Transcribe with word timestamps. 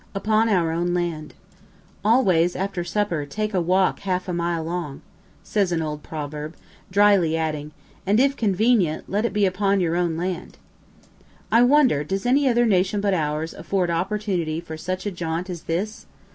UPON 0.15 0.49
OUR 0.49 0.71
OWN 0.71 0.95
LAND 0.95 1.35
"Always, 2.03 2.55
after 2.55 2.83
supper, 2.83 3.23
take 3.23 3.53
a 3.53 3.61
walk 3.61 3.99
half 3.99 4.27
a 4.27 4.33
mile 4.33 4.63
long," 4.63 5.03
says 5.43 5.71
an 5.71 5.83
old 5.83 6.01
proverb, 6.01 6.55
dryly 6.91 7.37
adding, 7.37 7.71
"and 8.03 8.19
if 8.19 8.35
convenient 8.35 9.07
let 9.07 9.25
it 9.25 9.31
be 9.31 9.45
upon 9.45 9.79
your 9.79 9.95
own 9.95 10.17
land." 10.17 10.57
I 11.51 11.61
wonder 11.61 12.03
does 12.03 12.25
any 12.25 12.49
other 12.49 12.65
nation 12.65 12.99
but 12.99 13.13
ours 13.13 13.53
afford 13.53 13.91
opportunity 13.91 14.59
for 14.59 14.75
such 14.75 15.05
a 15.05 15.11
jaunt 15.11 15.51
as 15.51 15.65
this? 15.69 16.07